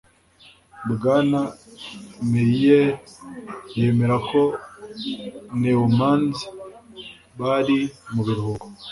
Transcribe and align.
bwana 0.91 1.39
meier 2.31 2.89
yemera 3.77 4.15
ko 4.29 4.41
neumanns 5.61 6.37
bari 7.39 7.79
mu 8.13 8.21
biruhuko 8.27 8.65